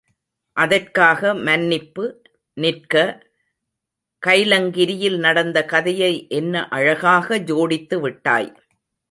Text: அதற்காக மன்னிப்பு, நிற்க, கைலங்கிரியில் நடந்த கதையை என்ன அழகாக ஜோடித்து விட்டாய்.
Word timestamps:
அதற்காக 0.57 1.33
மன்னிப்பு, 1.33 2.05
நிற்க, 2.57 3.03
கைலங்கிரியில் 4.23 5.19
நடந்த 5.19 5.65
கதையை 5.65 6.25
என்ன 6.29 6.67
அழகாக 6.69 7.37
ஜோடித்து 7.39 7.99
விட்டாய். 7.99 8.51